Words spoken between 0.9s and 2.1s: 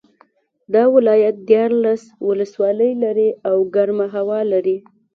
ولایت دیارلس